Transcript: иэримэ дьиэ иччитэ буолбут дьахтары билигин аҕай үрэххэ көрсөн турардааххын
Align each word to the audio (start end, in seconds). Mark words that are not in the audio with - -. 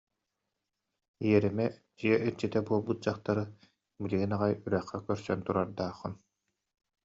иэримэ 1.27 1.65
дьиэ 1.97 2.15
иччитэ 2.27 2.59
буолбут 2.67 2.99
дьахтары 3.03 3.43
билигин 4.01 4.35
аҕай 4.35 4.53
үрэххэ 4.65 4.97
көрсөн 5.07 5.39
турардааххын 5.45 6.13